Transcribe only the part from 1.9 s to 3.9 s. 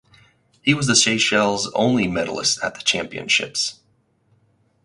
medallist at the championships.